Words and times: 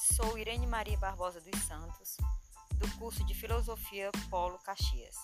Sou 0.00 0.38
Irene 0.38 0.66
Maria 0.66 0.96
Barbosa 0.96 1.42
dos 1.42 1.62
Santos, 1.64 2.16
do 2.76 2.90
curso 2.96 3.22
de 3.26 3.34
Filosofia 3.34 4.10
Polo 4.30 4.58
Caxias. 4.60 5.14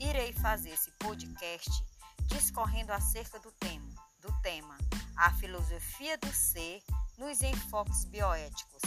Irei 0.00 0.32
fazer 0.32 0.70
esse 0.70 0.90
podcast 0.98 1.70
discorrendo 2.24 2.92
acerca 2.92 3.38
do 3.38 3.52
tema, 3.52 3.94
do 4.20 4.32
tema 4.42 4.76
A 5.16 5.32
Filosofia 5.34 6.18
do 6.18 6.32
Ser 6.32 6.82
nos 7.16 7.40
Enfoques 7.40 8.04
Bioéticos 8.06 8.82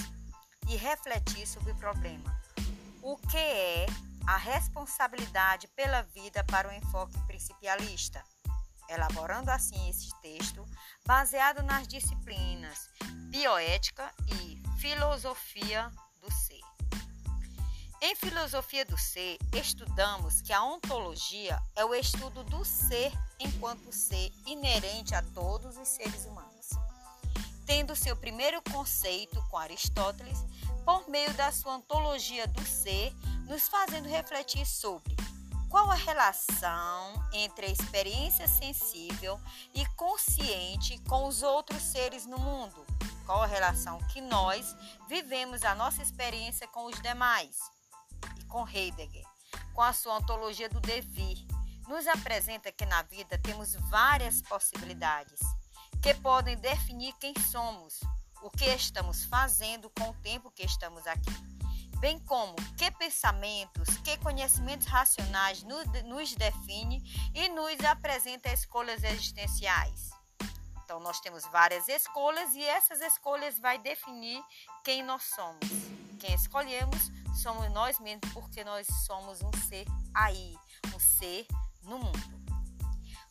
e 0.68 0.76
refletir 0.76 1.48
sobre 1.48 1.72
o 1.72 1.76
problema 1.78 2.38
o 3.02 3.16
que 3.16 3.38
é 3.38 3.86
a 4.28 4.36
responsabilidade 4.36 5.70
pela 5.70 6.02
vida 6.02 6.44
para 6.44 6.68
o 6.68 6.74
enfoque 6.74 7.18
principialista 7.28 8.22
elaborando 8.90 9.52
assim 9.52 9.90
esse 9.90 10.10
texto 10.22 10.66
baseado 11.06 11.64
nas 11.64 11.88
disciplinas 11.88 12.90
bioética 13.30 14.12
e 14.28 14.49
filosofia 14.80 15.92
do 16.22 16.32
ser. 16.32 16.62
Em 18.02 18.16
filosofia 18.16 18.86
do 18.86 18.98
ser, 18.98 19.38
estudamos 19.54 20.40
que 20.40 20.54
a 20.54 20.64
ontologia 20.64 21.62
é 21.76 21.84
o 21.84 21.94
estudo 21.94 22.46
do 22.46 22.64
ser 22.64 23.12
enquanto 23.38 23.92
ser 23.92 24.32
inerente 24.46 25.14
a 25.14 25.22
todos 25.22 25.76
os 25.76 25.86
seres 25.86 26.26
humanos. 26.26 26.70
Tendo 27.66 27.94
seu 27.94 28.16
primeiro 28.16 28.62
conceito 28.72 29.44
com 29.50 29.58
Aristóteles, 29.58 30.46
por 30.86 31.10
meio 31.10 31.34
da 31.34 31.52
sua 31.52 31.76
ontologia 31.76 32.48
do 32.48 32.66
ser, 32.66 33.14
nos 33.50 33.68
fazendo 33.68 34.08
refletir 34.08 34.66
sobre 34.66 35.14
qual 35.70 35.92
a 35.92 35.96
relação 35.96 37.22
entre 37.34 37.66
a 37.66 37.70
experiência 37.70 38.48
sensível 38.48 39.38
e 39.76 39.86
consciente 39.98 40.98
com 41.00 41.28
os 41.28 41.44
outros 41.44 41.82
seres 41.82 42.26
no 42.26 42.40
mundo? 42.40 42.99
Qual 43.30 43.44
a 43.44 43.46
relação 43.46 44.00
que 44.06 44.22
nós 44.22 44.76
vivemos 45.08 45.64
a 45.64 45.76
nossa 45.76 46.02
experiência 46.02 46.68
com 46.68 46.86
os 46.86 47.00
demais? 47.00 47.60
E 48.40 48.44
com 48.46 48.68
Heidegger, 48.68 49.24
com 49.72 49.84
a 49.84 49.94
sua 49.94 50.18
ontologia 50.18 50.68
do 50.68 50.80
devir, 50.80 51.38
nos 51.88 52.08
apresenta 52.08 52.72
que 52.72 52.88
na 52.88 53.04
vida 53.04 53.38
temos 53.38 53.76
várias 53.88 54.42
possibilidades 54.42 55.42
que 56.02 56.12
podem 56.16 56.58
definir 56.58 57.14
quem 57.20 57.36
somos, 57.52 58.00
o 58.42 58.50
que 58.50 58.66
estamos 58.66 59.26
fazendo 59.26 59.92
com 59.92 60.10
o 60.10 60.16
tempo 60.24 60.50
que 60.50 60.64
estamos 60.64 61.06
aqui 61.06 61.60
bem 62.00 62.18
como 62.20 62.56
que 62.78 62.90
pensamentos, 62.92 63.98
que 63.98 64.18
conhecimentos 64.18 64.88
racionais 64.88 65.62
nos, 65.64 65.86
nos 66.06 66.34
define 66.34 67.04
e 67.36 67.50
nos 67.50 67.78
apresenta 67.82 68.52
escolhas 68.52 69.04
existenciais. 69.04 70.19
Então 70.90 71.00
nós 71.00 71.20
temos 71.20 71.44
várias 71.52 71.88
escolhas 71.88 72.56
e 72.56 72.64
essas 72.64 73.00
escolhas 73.00 73.60
vai 73.60 73.78
definir 73.78 74.44
quem 74.84 75.04
nós 75.04 75.22
somos. 75.22 75.70
Quem 76.20 76.34
escolhemos 76.34 77.12
somos 77.44 77.72
nós 77.72 78.00
mesmos 78.00 78.34
porque 78.34 78.64
nós 78.64 78.88
somos 79.06 79.40
um 79.44 79.52
ser 79.68 79.86
aí, 80.16 80.58
um 80.92 81.00
ser 81.00 81.46
no 81.84 82.00
mundo. 82.00 82.20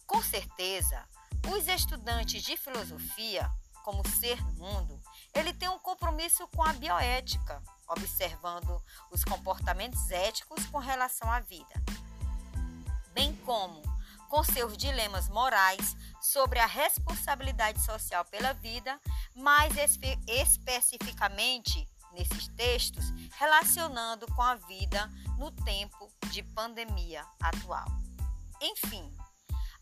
Com 0.06 0.22
certeza, 0.22 1.04
os 1.52 1.66
estudantes 1.66 2.44
de 2.44 2.56
filosofia, 2.56 3.50
como 3.82 4.08
ser 4.08 4.40
no 4.40 4.52
mundo, 4.52 5.02
ele 5.34 5.52
tem 5.52 5.68
um 5.68 5.80
compromisso 5.80 6.46
com 6.54 6.62
a 6.62 6.72
bioética 6.74 7.60
observando 7.88 8.80
os 9.10 9.24
comportamentos 9.24 10.12
éticos 10.12 10.64
com 10.66 10.78
relação 10.78 11.28
à 11.28 11.40
vida, 11.40 11.74
bem 13.12 13.34
como 13.44 13.82
com 14.28 14.44
seus 14.44 14.76
dilemas 14.76 15.28
morais 15.28 15.96
sobre 16.20 16.58
a 16.58 16.66
responsabilidade 16.66 17.80
social 17.80 18.24
pela 18.26 18.52
vida, 18.52 19.00
mais 19.34 19.76
espe 19.76 20.18
especificamente 20.26 21.88
nesses 22.12 22.48
textos 22.48 23.04
relacionando 23.38 24.26
com 24.34 24.42
a 24.42 24.54
vida 24.54 25.08
no 25.38 25.50
tempo 25.50 26.10
de 26.30 26.42
pandemia 26.42 27.24
atual. 27.40 27.86
Enfim, 28.60 29.10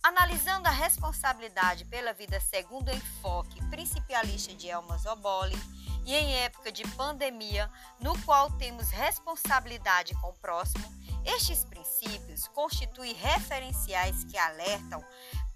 analisando 0.02 0.68
a 0.68 0.72
responsabilidade 0.72 1.84
pela 1.86 2.12
vida 2.12 2.38
segundo 2.40 2.88
o 2.88 2.94
enfoque 2.94 3.64
principialista 3.68 4.54
de 4.54 4.68
Elma 4.68 4.98
Zoboli, 4.98 5.56
e 6.06 6.14
em 6.14 6.36
época 6.36 6.70
de 6.70 6.86
pandemia, 6.90 7.68
no 7.98 8.16
qual 8.22 8.48
temos 8.52 8.90
responsabilidade 8.90 10.14
com 10.20 10.28
o 10.28 10.34
próximo, 10.34 10.88
estes 11.26 11.64
princípios 11.64 12.48
constituem 12.48 13.12
referenciais 13.14 14.24
que 14.24 14.38
alertam 14.38 15.04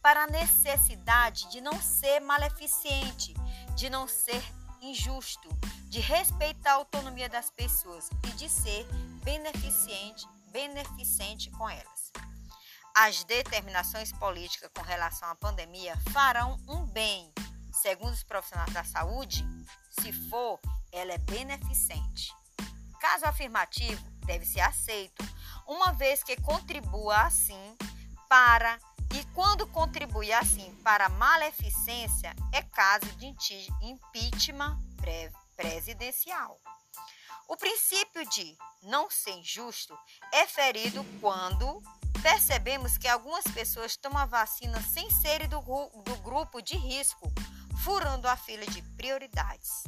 para 0.03 0.25
a 0.25 0.27
necessidade 0.27 1.49
de 1.51 1.61
não 1.61 1.81
ser 1.81 2.21
maleficente, 2.21 3.35
de 3.77 3.89
não 3.89 4.09
ser 4.09 4.43
injusto, 4.81 5.49
de 5.89 6.01
respeitar 6.01 6.73
a 6.73 6.75
autonomia 6.75 7.29
das 7.29 7.51
pessoas 7.51 8.09
e 8.25 8.33
de 8.33 8.49
ser 8.49 8.87
beneficente, 9.23 10.27
beneficente 10.51 11.51
com 11.51 11.69
elas. 11.69 12.11
As 12.97 13.23
determinações 13.25 14.13
políticas 14.13 14.71
com 14.75 14.83
relação 14.83 15.29
à 15.29 15.35
pandemia 15.35 15.97
farão 16.13 16.59
um 16.69 16.85
bem, 16.87 17.33
segundo 17.73 18.13
os 18.13 18.25
profissionais 18.25 18.73
da 18.73 18.83
saúde, 18.83 19.45
se 20.01 20.13
for, 20.29 20.59
ela 20.91 21.13
é 21.13 21.19
beneficente. 21.19 22.35
Caso 23.01 23.27
afirmativo, 23.27 24.03
deve 24.27 24.45
ser 24.45 24.61
aceito, 24.61 25.25
uma 25.71 25.93
vez 25.93 26.25
que 26.25 26.37
contribua 26.37 27.17
assim 27.23 27.77
para 28.29 28.77
e 29.15 29.25
quando 29.33 29.69
contribui 29.69 30.33
assim 30.33 30.75
para 30.83 31.09
maleficência, 31.09 32.35
é 32.53 32.61
caso 32.61 33.07
de 33.17 33.27
impeachment 33.81 34.77
presidencial. 35.57 36.59
O 37.47 37.57
princípio 37.57 38.29
de 38.31 38.57
não 38.83 39.09
ser 39.09 39.31
injusto 39.31 39.97
é 40.33 40.45
ferido 40.45 41.05
quando 41.21 41.81
percebemos 42.21 42.99
que 42.99 43.07
algumas 43.07 43.45
pessoas 43.45 43.97
tomam 43.97 44.23
a 44.23 44.27
vacina 44.27 44.81
sem 44.83 45.09
serem 45.09 45.49
do, 45.49 45.61
do 45.61 46.17
grupo 46.23 46.61
de 46.61 46.77
risco 46.77 47.33
furando 47.85 48.27
a 48.27 48.37
fila 48.37 48.67
de 48.67 48.83
prioridades. 48.97 49.85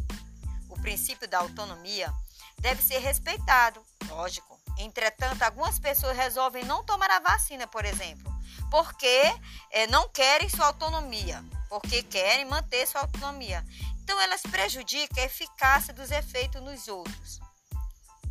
O 0.68 0.80
princípio 0.80 1.28
da 1.28 1.40
autonomia 1.40 2.12
deve 2.60 2.80
ser 2.82 2.98
respeitado, 2.98 3.84
lógico. 4.08 4.61
Entretanto, 4.78 5.42
algumas 5.42 5.78
pessoas 5.78 6.16
resolvem 6.16 6.64
não 6.64 6.84
tomar 6.84 7.10
a 7.10 7.20
vacina, 7.20 7.66
por 7.66 7.84
exemplo, 7.84 8.32
porque 8.70 9.22
é, 9.70 9.86
não 9.86 10.08
querem 10.08 10.48
sua 10.48 10.66
autonomia, 10.66 11.44
porque 11.68 12.02
querem 12.02 12.44
manter 12.44 12.86
sua 12.86 13.02
autonomia. 13.02 13.64
Então, 14.02 14.20
elas 14.20 14.42
prejudicam 14.42 15.22
a 15.22 15.26
eficácia 15.26 15.94
dos 15.94 16.10
efeitos 16.10 16.60
nos 16.62 16.88
outros. 16.88 17.40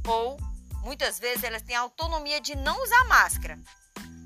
Ou, 0.06 0.38
muitas 0.82 1.20
vezes, 1.20 1.44
elas 1.44 1.62
têm 1.62 1.76
a 1.76 1.82
autonomia 1.82 2.42
de 2.42 2.56
não 2.56 2.82
usar 2.84 3.06
máscara, 3.06 3.58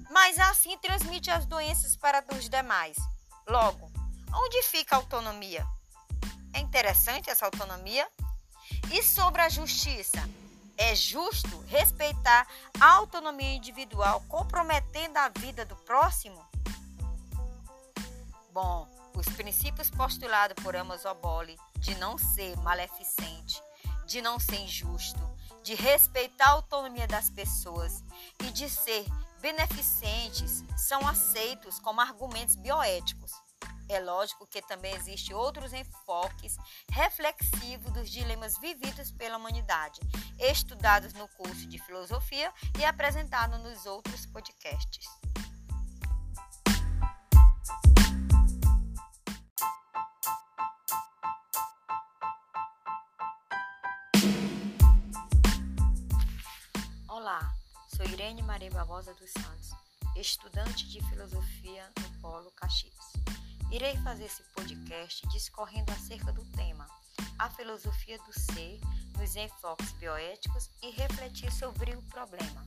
mas 0.10 0.40
assim 0.40 0.78
transmite 0.78 1.30
as 1.30 1.46
doenças 1.46 1.96
para 1.96 2.24
os 2.34 2.50
demais. 2.50 2.96
Logo, 3.48 3.92
Onde 4.38 4.62
fica 4.64 4.96
a 4.96 5.00
autonomia? 5.00 5.66
É 6.54 6.60
interessante 6.60 7.30
essa 7.30 7.46
autonomia? 7.46 8.06
E 8.92 9.02
sobre 9.02 9.42
a 9.42 9.48
justiça? 9.48 10.30
É 10.78 10.94
justo 10.94 11.60
respeitar 11.68 12.48
a 12.80 12.94
autonomia 12.94 13.56
individual 13.56 14.22
comprometendo 14.28 15.18
a 15.18 15.30
vida 15.30 15.66
do 15.66 15.76
próximo? 15.76 16.46
Bom, 18.52 18.88
os 19.16 19.26
princípios 19.36 19.90
postulados 19.90 20.62
por 20.62 20.76
Amos 20.76 21.06
Oboli 21.06 21.58
de 21.80 21.96
não 21.96 22.18
ser 22.18 22.58
maleficente, 22.58 23.62
de 24.06 24.22
não 24.22 24.40
ser 24.40 24.58
injusto, 24.58 25.20
de 25.64 25.74
respeitar 25.76 26.46
a 26.46 26.52
autonomia 26.52 27.08
das 27.08 27.30
pessoas 27.30 28.04
e 28.44 28.52
de 28.52 28.70
ser 28.70 29.06
beneficentes 29.42 30.64
são 30.78 31.08
aceitos 31.08 31.80
como 31.80 32.02
argumentos 32.02 32.56
bioéticos. 32.56 33.32
É 33.88 34.00
lógico 34.00 34.48
que 34.48 34.62
também 34.64 34.96
existem 34.96 35.36
outros 35.36 35.72
enfoques 35.72 36.58
reflexivos 36.90 37.92
dos 37.92 38.10
dilemas 38.10 38.58
vividos 38.58 39.12
pela 39.12 39.38
humanidade, 39.38 40.02
estudados 40.40 41.14
no 41.14 41.28
curso 41.30 41.68
de 41.68 41.78
filosofia 41.78 42.52
e 42.80 42.84
apresentados 42.84 43.60
nos 43.62 43.86
outros 43.86 44.26
podcasts. 44.26 45.06
Olá, 57.08 57.54
sou 57.96 58.06
Irene 58.06 58.42
Maria 58.42 58.72
Barbosa 58.72 59.14
dos 59.14 59.30
Santos, 59.32 59.70
estudante 60.16 60.88
de 60.90 61.08
filosofia 61.08 61.92
no 62.00 62.22
Polo 62.22 62.52
Caxias. 62.52 63.45
Irei 63.72 63.98
fazer 63.98 64.26
esse 64.26 64.44
podcast 64.54 65.28
discorrendo 65.30 65.92
acerca 65.92 66.32
do 66.32 66.46
tema 66.52 66.88
A 67.38 67.50
Filosofia 67.50 68.18
do 68.20 68.32
Ser 68.32 68.80
nos 69.18 69.36
enfoques 69.36 69.92
bioéticos 69.94 70.70
e 70.82 70.92
refletir 70.92 71.52
sobre 71.52 71.96
o 71.96 72.02
problema 72.04 72.66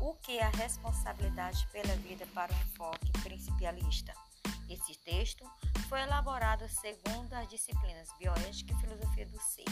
O 0.00 0.14
que 0.14 0.38
é 0.38 0.44
a 0.44 0.50
responsabilidade 0.50 1.66
pela 1.70 1.94
vida 1.96 2.26
para 2.34 2.52
o 2.52 2.56
enfoque 2.56 3.12
principialista? 3.22 4.12
Esse 4.68 4.94
texto 4.96 5.44
foi 5.88 6.00
elaborado 6.00 6.68
segundo 6.68 7.32
as 7.34 7.48
disciplinas 7.48 8.08
Bioética 8.18 8.72
e 8.72 8.80
Filosofia 8.80 9.26
do 9.26 9.40
Ser. 9.40 9.64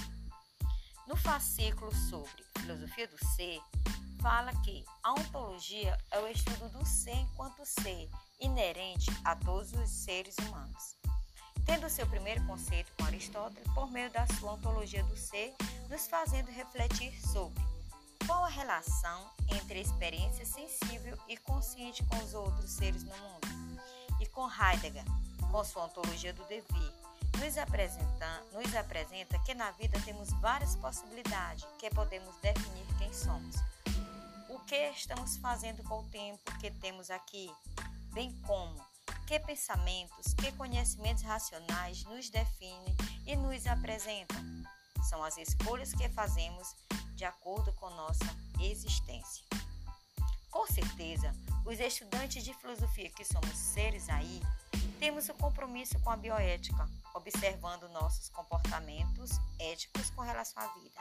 No 1.06 1.16
fascículo 1.16 1.94
sobre 1.94 2.44
filosofia 2.58 3.06
do 3.06 3.18
ser, 3.24 3.60
fala 4.20 4.52
que 4.62 4.84
a 5.02 5.12
ontologia 5.12 5.96
é 6.10 6.18
o 6.18 6.28
estudo 6.28 6.68
do 6.70 6.84
ser 6.86 7.14
enquanto 7.14 7.64
ser, 7.64 8.08
inerente 8.40 9.10
a 9.24 9.34
todos 9.36 9.72
os 9.72 9.90
seres 9.90 10.36
humanos. 10.38 10.96
Tendo 11.64 11.90
seu 11.90 12.06
primeiro 12.06 12.44
conceito 12.46 12.92
com 12.96 13.04
Aristóteles, 13.04 13.66
por 13.74 13.90
meio 13.90 14.10
da 14.10 14.26
sua 14.38 14.52
ontologia 14.52 15.02
do 15.04 15.16
ser, 15.16 15.54
nos 15.88 16.06
fazendo 16.06 16.50
refletir 16.50 17.12
sobre 17.26 17.60
qual 18.26 18.44
a 18.44 18.48
relação 18.48 19.30
entre 19.48 19.78
a 19.78 19.82
experiência 19.82 20.46
sensível 20.46 21.18
e 21.28 21.36
consciente 21.36 22.04
com 22.04 22.16
os 22.18 22.34
outros 22.34 22.70
seres 22.70 23.02
no 23.02 23.16
mundo, 23.16 23.82
e 24.20 24.26
com 24.26 24.48
Heidegger, 24.48 25.04
com 25.50 25.64
sua 25.64 25.84
ontologia 25.84 26.32
do 26.32 26.44
dever, 26.44 26.92
nos 27.38 27.58
apresenta, 27.58 28.42
nos 28.52 28.74
apresenta 28.74 29.38
que 29.40 29.54
na 29.54 29.70
vida 29.72 30.00
temos 30.04 30.30
várias 30.40 30.74
possibilidades 30.76 31.66
que 31.78 31.90
podemos 31.90 32.34
definir 32.36 32.86
quem 32.98 33.12
somos 33.12 33.56
o 34.48 34.58
que 34.60 34.90
estamos 34.90 35.36
fazendo 35.38 35.82
com 35.84 36.00
o 36.00 36.08
tempo 36.10 36.58
que 36.58 36.70
temos 36.70 37.10
aqui, 37.10 37.50
bem 38.12 38.32
como 38.46 38.76
que 39.26 39.40
pensamentos, 39.40 40.34
que 40.34 40.52
conhecimentos 40.52 41.22
racionais 41.24 42.04
nos 42.04 42.30
definem 42.30 42.96
e 43.26 43.34
nos 43.36 43.66
apresentam. 43.66 44.40
São 45.08 45.22
as 45.22 45.36
escolhas 45.36 45.92
que 45.92 46.08
fazemos 46.08 46.74
de 47.14 47.24
acordo 47.24 47.72
com 47.74 47.90
nossa 47.90 48.24
existência. 48.60 49.44
Com 50.50 50.66
certeza, 50.66 51.32
os 51.64 51.80
estudantes 51.80 52.44
de 52.44 52.54
filosofia 52.54 53.10
que 53.10 53.24
somos 53.24 53.56
seres 53.56 54.08
aí, 54.08 54.40
temos 54.98 55.28
o 55.28 55.34
compromisso 55.34 55.98
com 56.00 56.10
a 56.10 56.16
bioética, 56.16 56.88
observando 57.14 57.88
nossos 57.88 58.28
comportamentos 58.30 59.30
éticos 59.58 60.10
com 60.10 60.22
relação 60.22 60.62
à 60.62 60.66
vida 60.74 61.00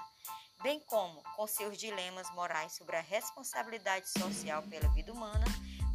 bem 0.65 0.79
como 0.87 1.21
com 1.35 1.45
seus 1.45 1.77
dilemas 1.77 2.27
morais 2.31 2.73
sobre 2.73 2.95
a 2.95 3.01
responsabilidade 3.01 4.09
social 4.09 4.63
pela 4.63 4.89
vida 4.89 5.13
humana, 5.13 5.45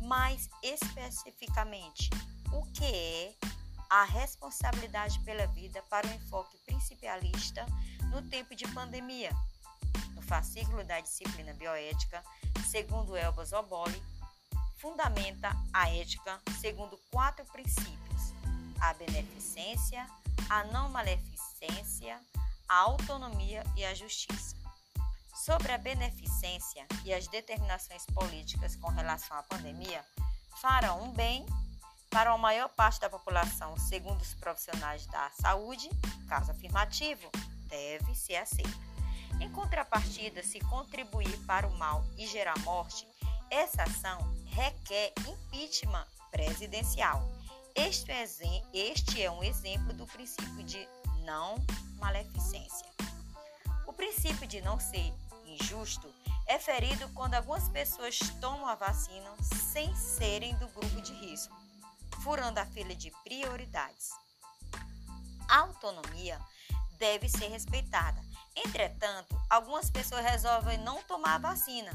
mais 0.00 0.48
especificamente 0.62 2.08
o 2.52 2.64
que 2.72 2.84
é 2.84 3.34
a 3.88 4.04
responsabilidade 4.04 5.18
pela 5.24 5.44
vida 5.48 5.82
para 5.90 6.06
o 6.06 6.10
enfoque 6.12 6.56
principalista 6.58 7.66
no 8.12 8.22
tempo 8.22 8.54
de 8.54 8.66
pandemia. 8.68 9.32
No 10.14 10.22
fascículo 10.22 10.84
da 10.84 11.00
disciplina 11.00 11.52
bioética, 11.54 12.22
segundo 12.70 13.16
Elba 13.16 13.44
Zoboli, 13.44 14.00
fundamenta 14.80 15.54
a 15.72 15.88
ética 15.90 16.40
segundo 16.60 16.98
quatro 17.10 17.44
princípios: 17.46 18.32
a 18.80 18.94
beneficência, 18.94 20.06
a 20.48 20.64
não 20.64 20.88
maleficência, 20.88 22.18
a 22.68 22.78
autonomia 22.78 23.62
e 23.76 23.84
a 23.84 23.94
justiça. 23.94 24.56
Sobre 25.34 25.72
a 25.72 25.78
beneficência 25.78 26.86
e 27.04 27.14
as 27.14 27.26
determinações 27.28 28.04
políticas 28.06 28.76
com 28.76 28.88
relação 28.88 29.36
à 29.36 29.42
pandemia, 29.42 30.04
farão 30.60 31.02
um 31.04 31.12
bem 31.12 31.46
para 32.10 32.32
a 32.32 32.38
maior 32.38 32.68
parte 32.70 33.00
da 33.00 33.08
população, 33.08 33.78
segundo 33.78 34.20
os 34.20 34.34
profissionais 34.34 35.06
da 35.06 35.30
saúde, 35.40 35.88
caso 36.28 36.50
afirmativo, 36.50 37.30
deve 37.68 38.14
ser 38.14 38.36
aceito. 38.36 38.90
Em 39.40 39.50
contrapartida, 39.50 40.42
se 40.42 40.58
contribuir 40.60 41.38
para 41.46 41.66
o 41.66 41.78
mal 41.78 42.04
e 42.18 42.26
gerar 42.26 42.58
morte, 42.60 43.06
essa 43.50 43.82
ação 43.82 44.18
requer 44.46 45.12
impeachment 45.26 46.06
presidencial. 46.30 47.28
Este 47.74 49.22
é, 49.22 49.30
um 49.30 49.42
exemplo 49.42 49.92
do 49.92 50.06
princípio 50.06 50.62
de 50.64 50.88
não 51.24 51.56
maleficência. 51.98 52.86
O 53.86 53.92
princípio 53.92 54.46
de 54.46 54.60
não 54.60 54.78
ser 54.78 55.12
injusto 55.46 56.12
é 56.46 56.58
ferido 56.58 57.08
quando 57.10 57.34
algumas 57.34 57.68
pessoas 57.68 58.18
tomam 58.40 58.66
a 58.66 58.74
vacina 58.74 59.30
sem 59.42 59.94
serem 59.94 60.54
do 60.56 60.68
grupo 60.68 61.00
de 61.00 61.12
risco, 61.12 61.56
furando 62.22 62.60
a 62.60 62.66
fila 62.66 62.94
de 62.94 63.10
prioridades. 63.24 64.10
A 65.48 65.58
autonomia 65.58 66.40
deve 66.98 67.28
ser 67.28 67.48
respeitada. 67.48 68.20
Entretanto, 68.54 69.40
algumas 69.48 69.90
pessoas 69.90 70.24
resolvem 70.24 70.78
não 70.78 71.02
tomar 71.04 71.36
a 71.36 71.38
vacina 71.38 71.92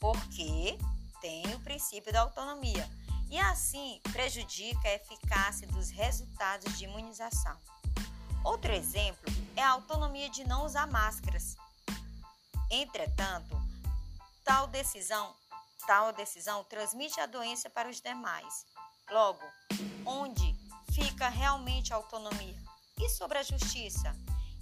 porque 0.00 0.78
tem 1.20 1.44
o 1.54 1.60
princípio 1.60 2.12
da 2.12 2.20
autonomia 2.20 2.88
e 3.30 3.38
assim 3.38 4.00
prejudica 4.12 4.88
a 4.88 4.94
eficácia 4.94 5.66
dos 5.68 5.90
resultados 5.90 6.78
de 6.78 6.84
imunização. 6.84 7.58
Outro 8.44 8.72
exemplo 8.72 9.30
é 9.56 9.62
a 9.62 9.70
autonomia 9.70 10.30
de 10.30 10.44
não 10.44 10.64
usar 10.64 10.86
máscaras. 10.86 11.56
Entretanto, 12.70 13.60
tal 14.44 14.66
decisão, 14.66 15.34
tal 15.86 16.12
decisão 16.12 16.64
transmite 16.64 17.20
a 17.20 17.26
doença 17.26 17.68
para 17.68 17.88
os 17.88 18.00
demais. 18.00 18.66
Logo, 19.10 19.44
onde 20.06 20.56
fica 20.92 21.28
realmente 21.28 21.92
a 21.92 21.96
autonomia? 21.96 22.56
E 22.98 23.08
sobre 23.08 23.38
a 23.38 23.42
justiça? 23.42 24.14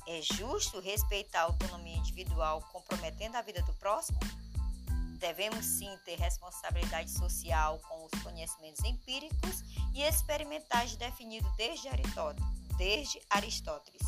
É 0.07 0.21
justo 0.23 0.79
respeitar 0.79 1.41
a 1.41 1.45
autonomia 1.45 1.97
individual 1.97 2.63
comprometendo 2.73 3.37
a 3.37 3.43
vida 3.43 3.61
do 3.63 3.75
próximo? 3.75 4.19
Devemos 5.19 5.65
sim 5.65 5.91
ter 6.05 6.19
responsabilidade 6.19 7.11
social 7.11 7.79
com 7.89 8.05
os 8.05 8.23
conhecimentos 8.23 8.85
empíricos 8.85 9.63
e 9.95 10.03
experimentais 10.03 10.95
definidos 10.97 11.51
desde 11.57 11.89
desde 12.77 13.21
Aristóteles. 13.31 14.03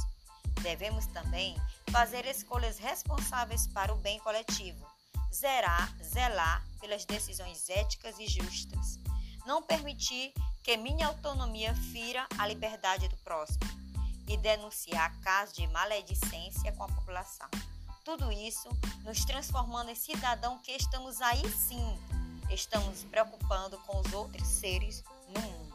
Devemos 0.63 1.07
também 1.07 1.57
fazer 1.91 2.27
escolhas 2.27 2.79
responsáveis 2.79 3.67
para 3.69 3.93
o 3.93 3.97
bem 3.97 4.19
coletivo, 4.21 4.87
zerar, 5.33 5.97
zelar 6.03 6.65
pelas 6.81 7.05
decisões 7.05 7.69
éticas 7.69 8.19
e 8.19 8.27
justas, 8.27 8.99
não 9.47 9.63
permitir 9.63 10.33
que 10.63 10.77
minha 10.77 11.07
autonomia 11.07 11.75
fira 11.93 12.27
a 12.39 12.47
liberdade 12.47 13.09
do 13.09 13.17
próximo 13.19 13.65
e 14.29 14.37
denunciar 14.37 15.19
casos 15.21 15.55
de 15.55 15.67
maledicência 15.69 16.73
com 16.73 16.85
a 16.85 16.89
população. 16.89 17.49
Tudo 18.09 18.33
isso 18.33 18.71
nos 19.05 19.23
transformando 19.27 19.91
em 19.91 19.95
cidadão 19.95 20.59
que 20.61 20.73
estamos 20.73 21.21
aí 21.21 21.47
sim, 21.51 21.85
estamos 22.49 23.05
preocupando 23.05 23.77
com 23.87 24.01
os 24.01 24.11
outros 24.15 24.49
seres 24.49 25.05
no 25.29 25.39
mundo. 25.43 25.69